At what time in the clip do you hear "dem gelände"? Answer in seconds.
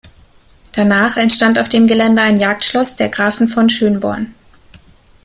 1.69-2.23